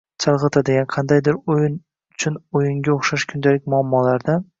[0.23, 1.75] chalg‘itadigan, qandaydir o‘yin
[2.15, 4.43] uchun o‘yinga o‘xshash, kundalik muammolardan